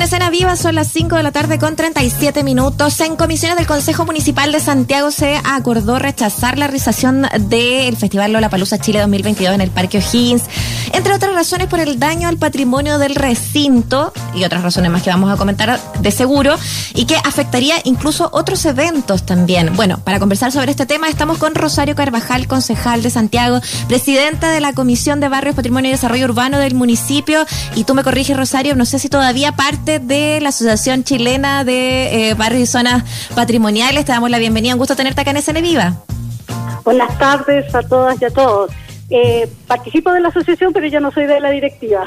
[0.00, 2.98] en escena viva, son las 5 de la tarde con 37 minutos.
[3.00, 8.48] En comisiones del Consejo Municipal de Santiago se acordó rechazar la realización del Festival Lola
[8.48, 10.44] Palusa Chile 2022 en el Parque O'Higgins,
[10.94, 15.10] entre otras razones por el daño al patrimonio del recinto y otras razones más que
[15.10, 16.56] vamos a comentar de seguro
[16.94, 19.76] y que afectaría incluso otros eventos también.
[19.76, 24.62] Bueno, para conversar sobre este tema estamos con Rosario Carvajal, concejal de Santiago, presidenta de
[24.62, 27.44] la Comisión de Barrios, Patrimonio y Desarrollo Urbano del municipio.
[27.74, 32.30] Y tú me corriges, Rosario, no sé si todavía parte de la Asociación Chilena de
[32.30, 33.02] eh, Barrios y Zonas
[33.34, 34.04] Patrimoniales.
[34.04, 34.74] Te damos la bienvenida.
[34.74, 35.94] Un gusto tenerte acá en SN Viva.
[36.84, 38.70] Buenas tardes a todas y a todos.
[39.10, 42.04] Eh, participo de la asociación, pero yo no soy de la directiva.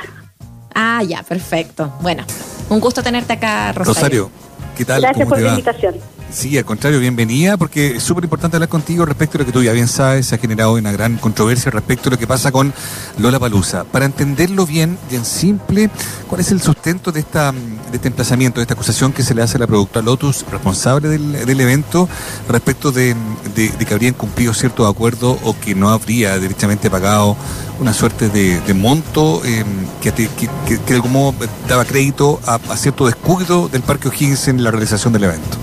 [0.73, 1.93] Ah, ya, perfecto.
[2.01, 2.23] Bueno,
[2.69, 3.93] un gusto tenerte acá, Rosario.
[3.93, 4.31] Rosario,
[4.77, 5.01] ¿qué tal?
[5.01, 5.95] Gracias por la invitación.
[6.33, 9.61] Sí, al contrario, bienvenida, porque es súper importante hablar contigo respecto a lo que tú
[9.61, 12.73] ya bien sabes, se ha generado una gran controversia respecto a lo que pasa con
[13.19, 13.83] Lola Palusa.
[13.83, 15.91] Para entenderlo bien, bien simple,
[16.27, 19.43] ¿cuál es el sustento de, esta, de este emplazamiento, de esta acusación que se le
[19.43, 22.09] hace a la productora Lotus, responsable del, del evento,
[22.49, 23.15] respecto de,
[23.53, 27.37] de, que habría incumplido cierto acuerdo o que no habría derechamente pagado
[27.79, 29.63] una suerte de, monto eh,
[30.01, 30.27] que, que,
[30.67, 31.35] que, de algún modo
[31.69, 35.62] daba crédito a, a cierto descuido del Parque O'Higgins en la realización del evento?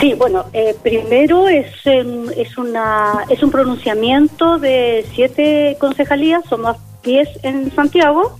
[0.00, 7.28] Sí, bueno, eh, primero es, es, una, es un pronunciamiento de siete concejalías, somos diez
[7.42, 8.38] en Santiago,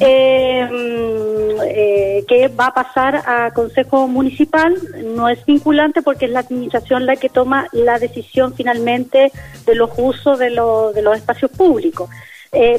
[0.00, 0.68] eh,
[1.66, 4.74] eh, que va a pasar a Consejo Municipal.
[5.14, 9.30] No es vinculante porque es la administración la que toma la decisión finalmente
[9.64, 12.10] de los usos de, de los espacios públicos.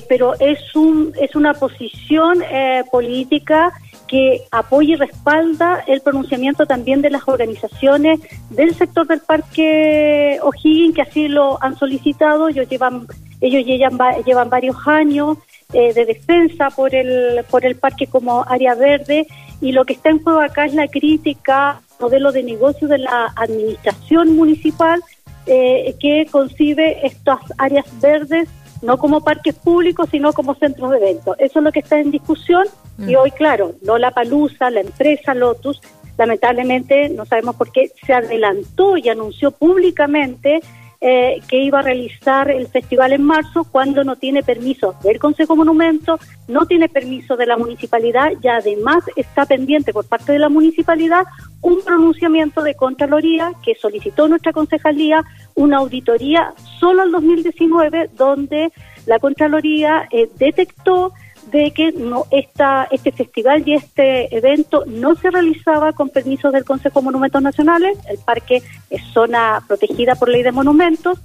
[0.10, 2.44] pero es, un, es una posición
[2.92, 3.72] política
[4.12, 10.96] que apoya y respalda el pronunciamiento también de las organizaciones del sector del Parque O'Higgins,
[10.96, 12.50] que así lo han solicitado.
[12.50, 13.08] Ellos llevan,
[13.40, 15.38] ellos llevan, llevan varios años
[15.72, 19.28] eh, de defensa por el, por el parque como área verde
[19.62, 23.32] y lo que está en juego acá es la crítica modelo de negocio de la
[23.38, 25.02] administración municipal
[25.46, 28.50] eh, que concibe estas áreas verdes
[28.82, 31.36] no como parques públicos, sino como centros de eventos.
[31.40, 32.66] Eso es lo que está en discusión
[33.08, 35.82] y hoy, claro, Lola Palusa, la empresa Lotus,
[36.18, 40.62] lamentablemente, no sabemos por qué, se adelantó y anunció públicamente
[41.04, 45.56] eh, que iba a realizar el festival en marzo cuando no tiene permiso del Consejo
[45.56, 50.50] Monumento, no tiene permiso de la municipalidad y además está pendiente por parte de la
[50.50, 51.26] municipalidad
[51.62, 55.24] un pronunciamiento de Contraloría que solicitó nuestra concejalía
[55.56, 58.72] una auditoría solo al 2019 donde
[59.08, 61.14] la Contraloría eh, detectó
[61.48, 66.66] de que no esta, este festival y este evento no se realizaba con permisos del
[66.66, 71.20] Consejo de Monumentos Nacionales, el parque es zona protegida por ley de monumentos,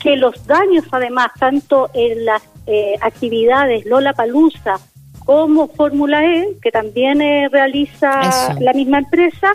[0.00, 4.78] que los daños además, tanto en las eh, actividades Lola Palusa
[5.24, 9.52] como Fórmula E, que también eh, realiza la misma empresa,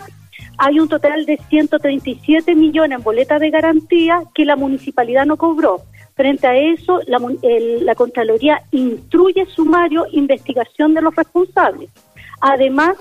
[0.58, 5.82] hay un total de 137 millones en boleta de garantía que la municipalidad no cobró.
[6.20, 7.18] Frente a eso, la,
[7.82, 11.88] la Contraloría instruye sumario investigación de los responsables.
[12.42, 12.98] Además,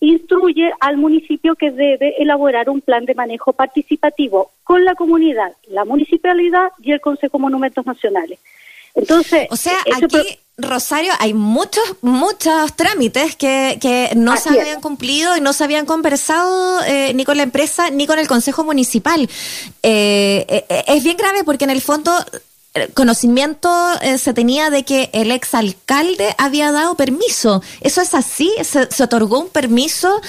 [0.00, 5.84] instruye al municipio que debe elaborar un plan de manejo participativo con la comunidad, la
[5.84, 8.40] municipalidad y el Consejo de Monumentos Nacionales.
[8.96, 15.36] Entonces, o sea, aquí Rosario, hay muchos, muchos trámites que, que no se habían cumplido
[15.36, 19.30] y no se habían conversado eh, ni con la empresa ni con el Consejo Municipal.
[19.84, 22.12] Eh, eh, es bien grave porque en el fondo
[22.94, 23.70] conocimiento
[24.18, 27.62] se tenía de que el exalcalde había dado permiso.
[27.80, 28.52] ¿Eso es así?
[28.62, 30.20] ¿Se, otorgó un permiso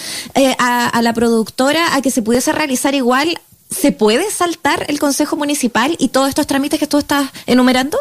[0.58, 3.40] a, a la productora a que se pudiese realizar igual?
[3.70, 8.00] ¿Se puede saltar el Consejo Municipal y todos estos trámites que tú estás enumerando?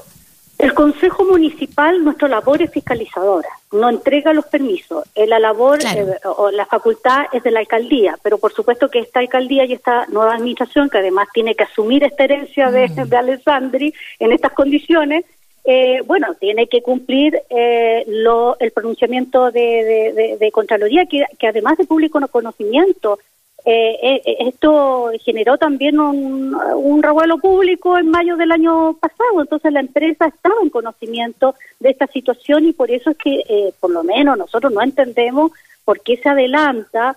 [0.58, 5.04] El Consejo Municipal, nuestra labor es fiscalizadora, no entrega los permisos.
[5.14, 9.20] La labor eh, o la facultad es de la alcaldía, pero por supuesto que esta
[9.20, 13.14] alcaldía y esta nueva administración, que además tiene que asumir esta herencia de, mm.
[13.14, 15.24] Alessandri en estas condiciones,
[15.64, 22.20] eh, bueno, tiene que cumplir eh, el pronunciamiento de, Contraloría, que, que, además de público
[22.32, 23.20] conocimiento
[23.64, 29.72] eh, eh, eh, esto generó también un, revuelo público en mayo del año pasado, entonces
[29.72, 33.90] la empresa estaba en conocimiento de esta situación y por eso es que, eh, por
[33.90, 35.52] lo menos, nosotros no entendemos
[35.84, 37.16] por qué se adelanta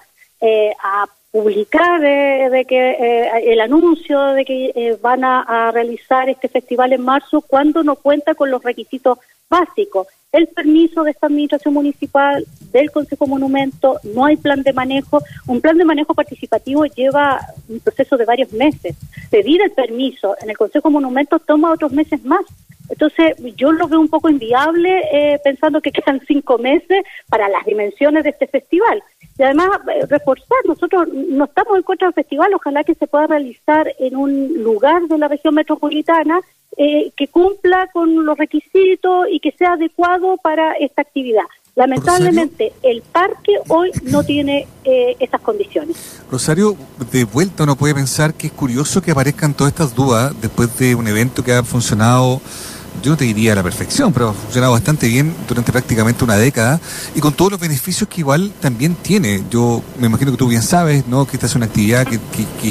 [0.84, 7.42] a publicar de que el anuncio de que van a realizar este festival en marzo
[7.42, 9.20] cuando no cuenta con los requisitos
[9.52, 15.22] básicos el permiso de esta administración municipal, del Consejo Monumento, no hay plan de manejo.
[15.46, 18.96] Un plan de manejo participativo lleva un proceso de varios meses.
[19.30, 22.46] Pedir el permiso en el Consejo Monumento toma otros meses más.
[22.88, 27.66] Entonces, yo lo veo un poco inviable eh, pensando que quedan cinco meses para las
[27.66, 29.04] dimensiones de este festival.
[29.38, 33.28] Y además, eh, reforzar, nosotros no estamos en contra del festival, ojalá que se pueda
[33.28, 36.40] realizar en un lugar de la región metropolitana
[36.78, 41.44] eh, que cumpla con los requisitos y que sea adecuado para esta actividad.
[41.76, 46.22] Lamentablemente, el parque hoy no tiene eh, esas condiciones.
[46.30, 46.76] Rosario,
[47.12, 50.96] de vuelta uno puede pensar que es curioso que aparezcan todas estas dudas después de
[50.96, 52.42] un evento que ha funcionado
[53.04, 56.80] yo te diría a la perfección, pero ha funcionado bastante bien durante prácticamente una década
[57.16, 59.44] y con todos los beneficios que igual también tiene.
[59.50, 61.26] Yo me imagino que tú bien sabes, ¿no?
[61.26, 62.20] Que esta es una actividad que,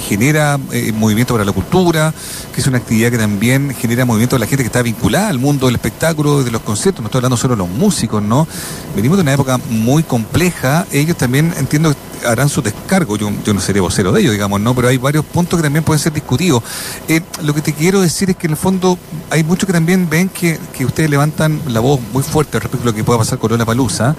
[0.01, 2.15] genera eh, movimiento para la cultura,
[2.55, 5.39] que es una actividad que también genera movimiento para la gente que está vinculada al
[5.39, 7.03] mundo del espectáculo, de los conciertos.
[7.03, 8.47] No estoy hablando solo de los músicos, ¿no?
[8.95, 10.87] Venimos de una época muy compleja.
[10.93, 11.95] Ellos también entiendo
[12.27, 13.17] harán su descargo.
[13.17, 14.75] Yo, yo no seré vocero de ellos, digamos, ¿no?
[14.75, 16.63] Pero hay varios puntos que también pueden ser discutidos.
[17.09, 18.99] Eh, lo que te quiero decir es que en el fondo
[19.31, 22.91] hay muchos que también ven que, que ustedes levantan la voz muy fuerte respecto a
[22.91, 24.15] lo que pueda pasar con la Palusa,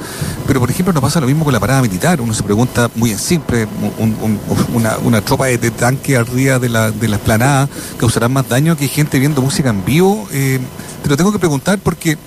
[0.45, 2.21] pero por ejemplo no pasa lo mismo con la parada militar.
[2.21, 3.67] Uno se pregunta muy en simple,
[4.73, 8.87] una, una, tropa de, tanque arriba de la, de la esplanada causará más daño que
[8.87, 10.27] gente viendo música en vivo.
[10.31, 10.59] Eh,
[11.03, 12.17] te lo tengo que preguntar porque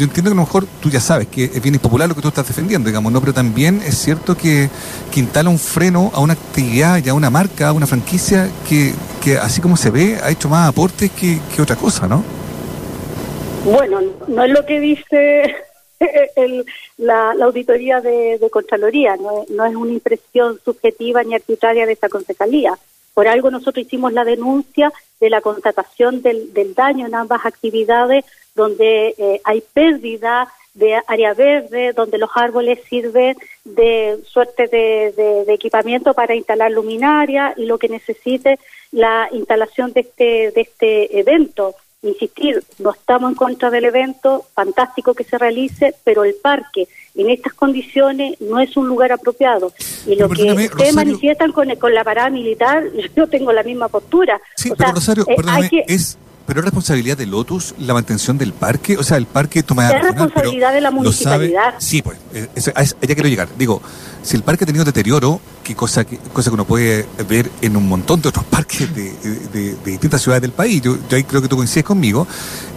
[0.00, 2.22] yo entiendo que a lo mejor tú ya sabes que es bien impopular lo que
[2.22, 3.20] tú estás defendiendo, digamos, ¿no?
[3.20, 4.70] Pero también es cierto que,
[5.12, 8.94] que instala un freno a una actividad y a una marca, a una franquicia que,
[9.22, 12.24] que así como se ve, ha hecho más aportes que, que otra cosa, ¿no?
[13.66, 15.54] Bueno, no es lo que dice
[16.96, 22.72] la, auditoría de, Contraloría, no, no, es una impresión subjetiva ni arbitraria de esta concejalía.
[23.20, 24.90] Por algo nosotros hicimos la denuncia
[25.20, 28.24] de la constatación del, del daño en ambas actividades
[28.54, 36.14] donde eh, hay pérdida de área verde, donde los árboles sirven de suerte de, equipamiento
[36.14, 38.58] para instalar luminaria y lo que necesite
[38.90, 41.74] la instalación de este, de este evento.
[42.00, 46.88] Insistir, no estamos en contra del evento, fantástico que se realice, pero el parque
[47.20, 49.72] en estas condiciones no es un lugar apropiado.
[50.06, 52.84] Y lo que ustedes manifiestan con, con la parada militar,
[53.16, 54.40] yo tengo la misma postura.
[54.56, 56.18] Sí, pero Rosario, eh, perdóname, es
[56.50, 59.88] pero es responsabilidad de Lotus la mantención del parque, o sea, el parque toma...
[59.88, 61.74] Es responsabilidad de la municipalidad.
[61.78, 63.48] Sí, pues, eh, ya quiero llegar.
[63.58, 63.82] Digo,
[64.22, 67.76] si el parque ha tenido deterioro, que cosa que, cosa que uno puede ver en
[67.76, 71.56] un montón de otros parques de, distintas ciudades del país, yo, ahí creo que tú
[71.56, 72.26] coincides conmigo,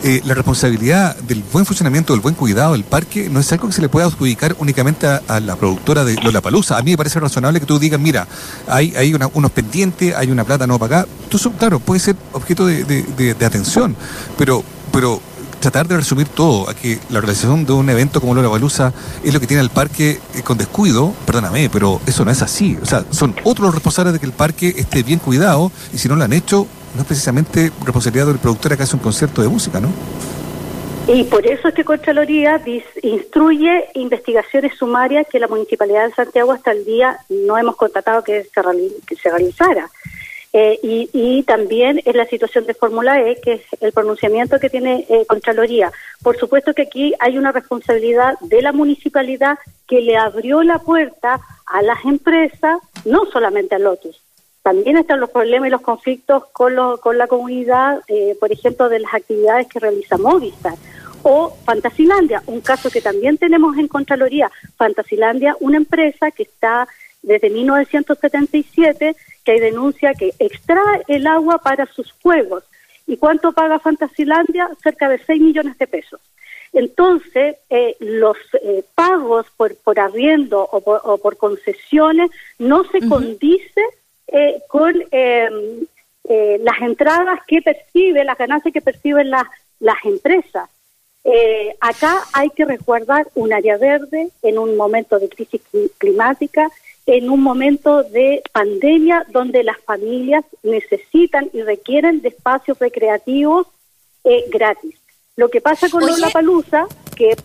[0.04, 3.74] eh, la responsabilidad del buen funcionamiento, del buen cuidado del parque, no es algo que
[3.74, 6.78] se le pueda adjudicar únicamente a, la productora de Lola Palusa.
[6.78, 8.28] A mí me parece razonable que tú digas, mira,
[8.68, 11.08] hay, hay unos pendientes, hay una plata no pagada.
[11.30, 13.96] Tú, claro, puede ser objeto de, atención,
[14.38, 15.22] pero, pero
[15.64, 18.94] tratar de resumir todo a que la realización de un evento como Lola Balusa
[19.24, 22.78] es lo que tiene el parque eh, con descuido, perdóname, pero eso no es así.
[22.82, 26.10] O sea, son otros los responsables de que el parque esté bien cuidado y si
[26.10, 29.48] no lo han hecho, no es precisamente responsabilidad del productor que hace un concierto de
[29.48, 29.88] música, ¿no?
[31.08, 32.62] Y por eso es que Contraloría
[33.02, 37.78] instruye investigaciones sumarias que la Municipalidad de Santiago hasta el día no hemos
[38.44, 38.52] se,
[39.06, 39.90] que se realizara.
[40.56, 45.04] Eh, y, también es la situación de Fórmula E, que es el pronunciamiento que tiene
[45.10, 45.92] eh, Contraloría.
[46.22, 49.58] Por supuesto que aquí hay una responsabilidad de la municipalidad
[49.88, 54.22] que le abrió la puerta a las empresas, no solamente a Lotus.
[54.62, 59.00] También están los problemas y los conflictos con, con la comunidad, eh, por ejemplo, de
[59.00, 60.76] las actividades que realiza Movistar.
[61.24, 64.52] O Fantasilandia, un caso que también tenemos en Contraloría.
[64.78, 66.88] Fantasilandia, una empresa que está
[67.24, 72.64] desde 1977 que hay denuncia que extrae el agua para sus juegos.
[73.08, 74.70] ¿Y cuánto paga Fantasilandia?
[74.82, 76.22] Cerca de 6 millones de pesos.
[76.74, 83.82] Entonces, eh, los eh, pagos por, por arriendo o por, concesiones no se condice
[84.28, 85.86] eh, con em,
[86.64, 89.44] las entradas que percibe, las ganancias que perciben las,
[89.80, 90.70] las empresas.
[91.80, 95.62] acá hay que resguardar un área verde en un momento de crisis
[95.98, 96.72] climática
[97.06, 103.68] en un momento de pandemia donde las familias necesitan y requieren de espacios recreativos
[104.24, 104.96] eh, gratis.
[105.36, 107.36] Lo que pasa con la Palusa, que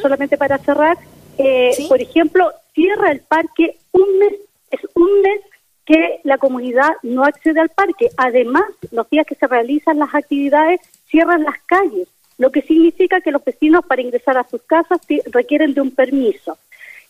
[0.00, 0.98] solamente para cerrar,
[1.38, 4.34] eh, por ejemplo, cierra el parque un mes,
[4.70, 5.40] es un mes
[5.84, 8.10] que la comunidad no accede al parque.
[8.16, 13.32] Además, los días que se realizan las actividades, cierran las calles, lo que significa que
[13.32, 16.58] los vecinos para ingresar a sus casas requieren de un permiso.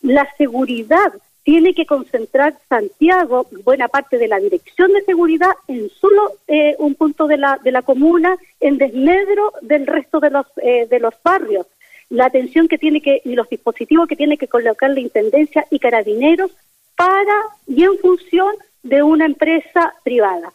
[0.00, 1.12] La seguridad
[1.44, 6.94] tiene que concentrar Santiago, buena parte de la dirección de seguridad, en solo eh, un
[6.94, 11.14] punto de la, de la comuna, en desmedro del resto de los, eh, de los
[11.22, 11.66] barrios.
[12.10, 15.78] La atención que tiene que, y los dispositivos que tiene que colocar la Intendencia y
[15.78, 16.52] Carabineros
[16.94, 17.34] para
[17.66, 20.52] y en función de una empresa privada.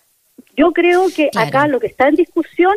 [0.56, 2.76] Yo creo que acá lo que está en discusión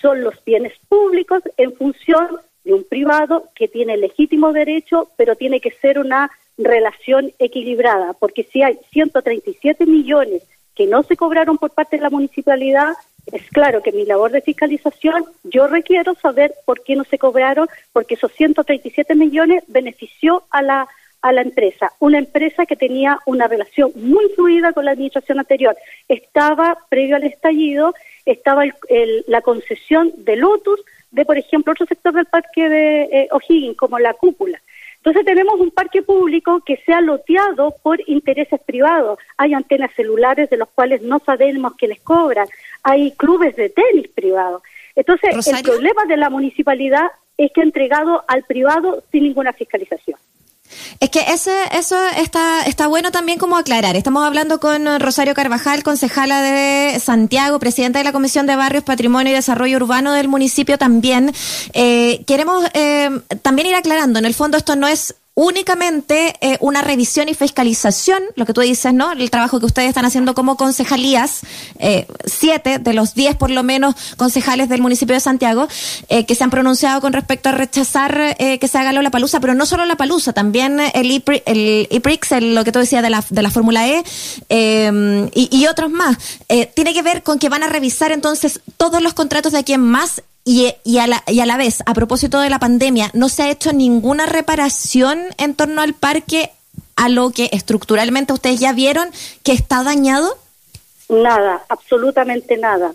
[0.00, 5.60] son los bienes públicos en función de un privado que tiene legítimo derecho, pero tiene
[5.60, 10.42] que ser una relación equilibrada, porque si hay 137 millones
[10.74, 12.92] que no se cobraron por parte de la municipalidad,
[13.32, 17.68] es claro que mi labor de fiscalización, yo requiero saber por qué no se cobraron,
[17.92, 20.88] porque esos 137 millones benefició a la
[21.22, 25.76] a la empresa, una empresa que tenía una relación muy fluida con la administración anterior.
[26.08, 27.94] Estaba, previo al estallido,
[28.26, 28.64] estaba
[29.28, 30.80] la concesión de Lotus
[31.12, 34.60] de, por ejemplo, otro sector del parque de eh, O'Higgins, como la cúpula.
[35.04, 39.18] Entonces tenemos un parque público que se ha loteado por intereses privados.
[39.36, 42.46] Hay antenas celulares de los cuales no sabemos que les cobran.
[42.84, 44.62] Hay clubes de tenis privados.
[44.94, 50.20] Entonces el problema de la municipalidad es que ha entregado al privado sin ninguna fiscalización.
[51.00, 53.96] Es que ese, eso está, está bueno también como aclarar.
[53.96, 59.32] Estamos hablando con Rosario Carvajal, concejala de Santiago, presidenta de la Comisión de Barrios, Patrimonio
[59.32, 61.32] y Desarrollo Urbano del municipio también.
[61.72, 63.10] Eh, queremos eh,
[63.42, 68.22] también ir aclarando, en el fondo esto no es únicamente eh, una revisión y fiscalización,
[68.36, 69.12] lo que tú dices, ¿no?
[69.12, 71.40] El trabajo que ustedes están haciendo como concejalías,
[71.78, 75.68] eh, siete de los diez por lo menos concejales del municipio de Santiago,
[76.10, 79.54] eh, que se han pronunciado con respecto a rechazar que se haga la palusa, pero
[79.54, 83.24] no solo la palusa, también el, IPRI, el IPRIX, lo que tú decías de la,
[83.28, 84.02] de la Fórmula E,
[84.48, 86.16] y, y, otros más.
[86.74, 90.22] tiene que ver con que van a revisar entonces todos los contratos de aquí más
[90.44, 93.42] y, y, a la, y a la vez, a propósito de la pandemia, ¿no se
[93.44, 96.50] ha hecho ninguna reparación en torno al parque
[96.96, 99.08] a lo que estructuralmente ustedes ya vieron
[99.42, 100.36] que está dañado?
[101.08, 102.94] Nada, absolutamente nada.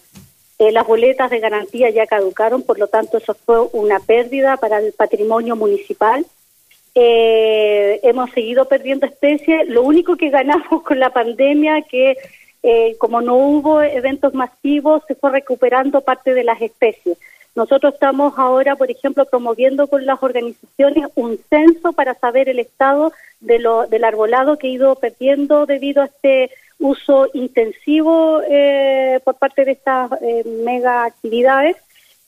[0.60, 4.80] Eh, las boletas de garantía ya caducaron, por lo tanto eso fue una pérdida para
[4.80, 6.26] el patrimonio municipal.
[6.96, 9.70] Eh, hemos seguido perdiendo especies.
[9.70, 12.18] Lo único que ganamos con la pandemia que
[12.64, 17.18] eh, como no hubo eventos masivos, se fue recuperando parte de las especies.
[17.58, 23.12] Nosotros estamos ahora, por ejemplo, promoviendo con las organizaciones un censo para saber el estado
[23.40, 29.40] de lo, del arbolado que ha ido perdiendo debido a este uso intensivo eh, por
[29.40, 31.76] parte de estas eh, mega actividades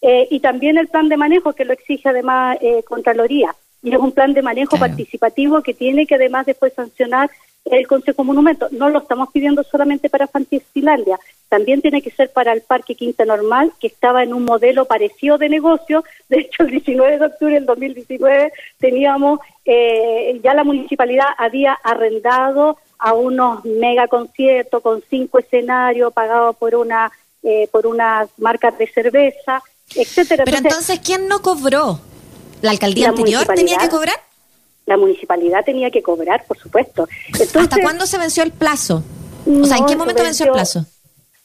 [0.02, 3.56] eh, y también el plan de manejo que lo exige además Contraloría.
[3.84, 7.30] Y es un plan de manejo participativo que tiene que además después sancionar
[7.66, 8.68] el Consejo Monumento.
[8.72, 13.26] No lo estamos pidiendo solamente para Fantasilandia, también tiene que ser para el Parque Quinta
[13.26, 16.04] Normal, que estaba en un modelo parecido de negocio.
[16.30, 22.78] De hecho, el 19 de octubre del 2019 teníamos, eh, ya la municipalidad había arrendado
[23.00, 27.12] a unos mega conciertos con cinco escenarios pagados por una
[27.42, 29.64] eh, por unas marcas de cerveza,
[29.96, 30.44] etcétera.
[30.44, 32.00] Pero entonces, ¿quién no cobró?
[32.62, 34.16] ¿La alcaldía anterior tenía que cobrar?
[34.90, 37.08] La municipalidad tenía que cobrar, por supuesto.
[37.56, 39.04] ¿Hasta cuándo se venció el plazo?
[39.46, 40.84] O sea, ¿en qué momento venció, el plazo?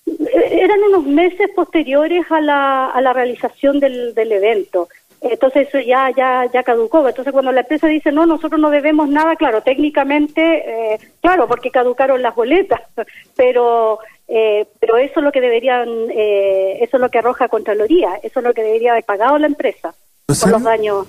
[0.07, 4.89] Eh, eran unos meses posteriores a la, a la realización del, del evento.
[5.21, 7.07] Entonces eso ya, ya, ya caducó.
[7.07, 11.71] Entonces cuando la empresa dice, no, nosotros no debemos nada, claro, técnicamente, eh, claro, porque
[11.71, 12.81] caducaron las boletas,
[13.37, 18.41] pero eh, pero eso es lo que deberían, eso es lo que arroja Contraloría, eso
[18.41, 19.95] es lo que debería haber pagado la empresa
[20.27, 21.07] por los daños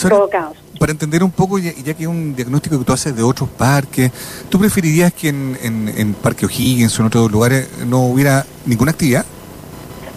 [0.00, 3.50] provocados para entender un poco, ya, que es un diagnóstico que tú haces de otros
[3.50, 4.10] parques,
[4.48, 9.26] ¿tú preferirías que en, en, Parque O'Higgins o en otros lugares no hubiera ninguna actividad?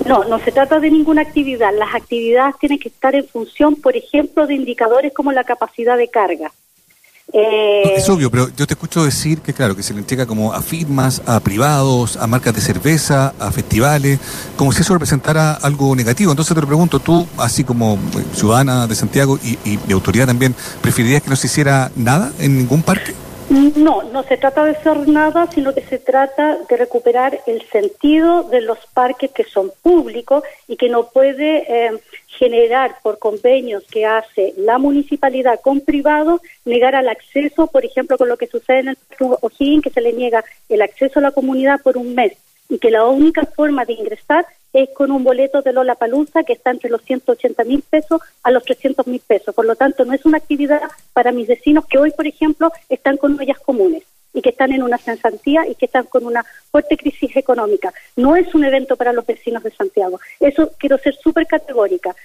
[0.07, 1.71] No, no se trata de ninguna actividad.
[1.77, 6.07] Las actividades tienen que estar en función, por ejemplo, de indicadores como la capacidad de
[6.07, 6.53] carga.
[7.35, 10.53] Eh, es obvio, pero yo te escucho decir que, claro, que se le entrega como
[10.53, 14.19] a firmas, a privados, a marcas de cerveza, a festivales,
[14.55, 16.31] como si eso representara algo negativo.
[16.31, 20.27] Entonces te lo pregunto, tú, así como eh, ciudadana de Santiago y, y de autoridad
[20.27, 23.15] también, ¿preferirías que no se hiciera nada en ningún parque?
[23.49, 28.43] No, no se trata de hacer nada, sino que se trata de recuperar el sentido
[28.43, 34.05] de los parques que son públicos y que no puede eh, generar por convenios que
[34.05, 38.87] hace la municipalidad con privados negar al acceso, por ejemplo, con lo que sucede en
[38.89, 42.33] el O'Higgins, que se le niega el acceso a la comunidad por un mes
[42.69, 46.53] y que la única forma de ingresar es con un boleto de Lola Palusa que
[46.53, 49.53] está entre los 180 mil pesos a los 300 mil pesos.
[49.53, 50.81] Por lo tanto, no es una actividad
[51.13, 54.03] para mis vecinos que hoy, por ejemplo, están con ollas comunes
[54.33, 57.93] y que están en una censantía y que están con una fuerte crisis económica.
[58.15, 60.19] No es un evento para los vecinos de Santiago.
[60.39, 62.15] Eso quiero ser súper categórica.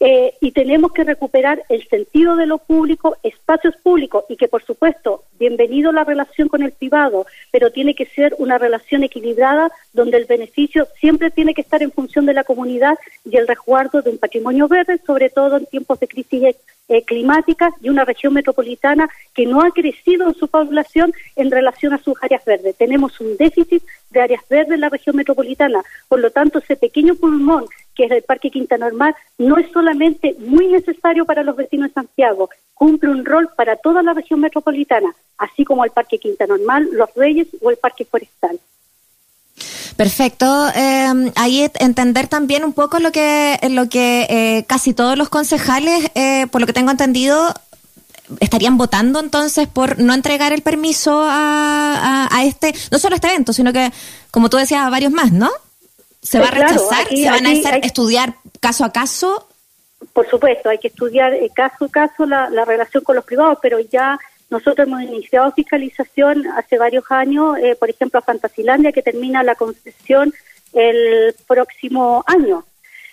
[0.00, 4.64] Eh, y tenemos que recuperar el sentido de lo público, espacios públicos y que por
[4.64, 10.18] supuesto, bienvenido la relación con el privado, pero tiene que ser una relación equilibrada donde
[10.18, 14.10] el beneficio siempre tiene que estar en función de la comunidad y el resguardo de
[14.10, 16.54] un patrimonio verde, sobre todo en tiempos de crisis
[16.88, 21.92] eh, climática y una región metropolitana que no ha crecido en su población en relación
[21.92, 22.76] a sus áreas verdes.
[22.76, 27.16] Tenemos un déficit de áreas verdes en la región metropolitana, por lo tanto ese pequeño
[27.16, 27.66] pulmón
[27.98, 31.94] que es el Parque Quinta Normal, no es solamente muy necesario para los vecinos de
[31.94, 36.88] Santiago, cumple un rol para toda la región metropolitana, así como el Parque Quinta Normal,
[36.92, 38.60] Los Reyes o el Parque Forestal.
[39.96, 40.68] Perfecto.
[40.76, 46.08] Eh, ahí entender también un poco lo que, lo que eh, casi todos los concejales,
[46.14, 47.52] eh, por lo que tengo entendido,
[48.38, 53.26] estarían votando entonces por no entregar el permiso a, a, este, no solo a este
[53.26, 53.90] evento, sino que,
[54.30, 55.50] como tú decías, a varios más, ¿no?
[56.22, 57.06] ¿Se va a rechazar?
[57.08, 59.48] ¿Se van a hacer, estudiar caso a caso?
[60.12, 63.58] Por supuesto, hay que estudiar eh, caso a caso la, la relación con los privados,
[63.60, 64.18] pero ya
[64.50, 69.54] nosotros hemos iniciado fiscalización hace varios años, eh, por ejemplo, a Fantasilandia, que termina la
[69.54, 70.32] concesión
[70.72, 72.64] el próximo año.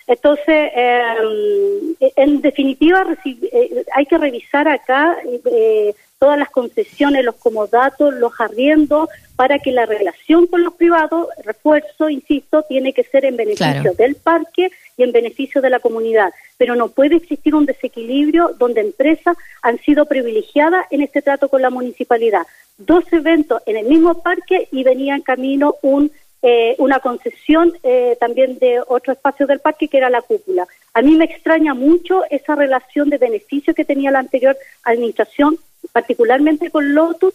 [0.08, 8.14] Entonces, em, en definitiva, eh, hay que revisar acá eh, todas las concesiones, los comodatos,
[8.14, 13.36] los arriendos, para que la relación con los privados, refuerzo, insisto, tiene que ser en
[13.36, 16.32] beneficio del parque y en beneficio de la comunidad.
[16.58, 21.62] Pero no puede existir un desequilibrio donde empresas han sido privilegiadas en este trato con
[21.62, 22.48] la municipalidad.
[22.78, 26.12] Dos eventos en el mismo parque y venía en camino un
[26.48, 30.68] eh, una concesión eh, también de otro espacio del parque que era la cúpula.
[30.94, 35.58] A mí me extraña mucho esa relación de beneficio que tenía la anterior administración,
[35.92, 37.34] particularmente con Lotus,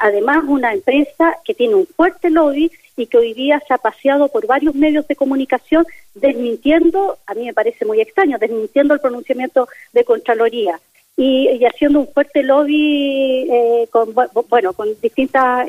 [0.00, 4.28] además una empresa que tiene un fuerte lobby y que hoy día se ha paseado
[4.28, 9.68] por varios medios de comunicación desmintiendo, a mí me parece muy extraño, desmintiendo el pronunciamiento
[9.92, 10.80] de Contraloría
[11.16, 14.14] y, haciendo un fuerte lobby eh, con,
[14.48, 15.68] bueno, con distintas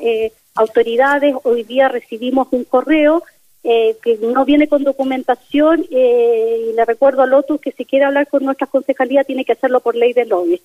[0.55, 3.23] autoridades, hoy día recibimos un correo
[3.61, 8.05] eh, que no viene con documentación eh, y le recuerdo a Lotus que si quiere
[8.05, 10.61] hablar con nuestra concejalía tiene que hacerlo por ley de lobby.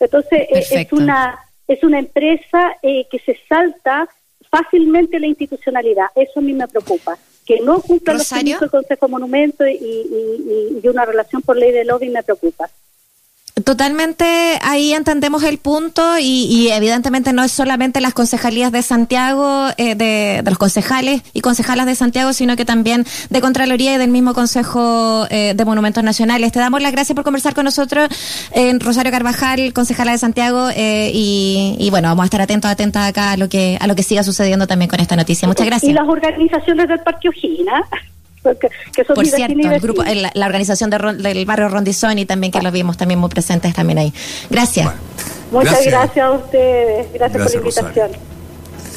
[0.00, 4.06] Entonces eh, es una es una empresa que se salta
[4.50, 6.06] fácilmente la institucionalidad.
[6.14, 7.16] Eso a mí me preocupa.
[7.46, 11.72] Que no cumpla los permisos del Consejo Monumento y, y, y una relación por ley
[11.72, 12.68] de lobby me preocupa.
[13.62, 14.24] Totalmente,
[14.62, 20.42] ahí entendemos el punto y, evidentemente no es solamente las concejalías de Santiago, eh, de,
[20.44, 25.28] los concejales y concejalas de Santiago, sino que también de Contraloría y del mismo Consejo
[25.30, 26.50] eh, de Monumentos Nacionales.
[26.50, 28.08] Te damos las gracias por conversar con nosotros,
[28.50, 33.30] en Rosario Carvajal, concejala de Santiago, eh, y, bueno, vamos a estar atentos, atentas acá
[33.30, 35.46] a lo que a lo que siga sucediendo también con esta noticia.
[35.46, 35.88] Muchas gracias.
[35.88, 36.98] Y las organizaciones del
[38.44, 40.04] Por cierto, el grupo,
[40.34, 44.12] la organización del barrio Rondizoni también que lo vimos también muy presentes también ahí.
[44.50, 44.92] Gracias.
[45.50, 46.24] Muchas gracias.
[46.24, 47.12] a ustedes.
[47.12, 48.33] Gracias, por la invitación.